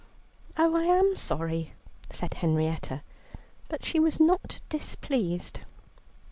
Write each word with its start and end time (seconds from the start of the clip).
"Oh, 0.57 0.75
I 0.75 0.85
am 0.85 1.15
sorry," 1.15 1.73
said 2.09 2.33
Henrietta, 2.33 3.03
but 3.67 3.85
she 3.85 3.99
was 3.99 4.19
not 4.19 4.59
displeased. 4.67 5.59